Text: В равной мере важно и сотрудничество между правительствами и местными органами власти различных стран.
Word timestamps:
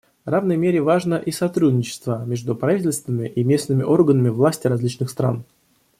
В 0.25 0.29
равной 0.31 0.57
мере 0.57 0.81
важно 0.81 1.13
и 1.23 1.29
сотрудничество 1.29 2.25
между 2.25 2.55
правительствами 2.55 3.27
и 3.27 3.43
местными 3.43 3.83
органами 3.83 4.29
власти 4.29 4.65
различных 4.65 5.11
стран. 5.11 5.43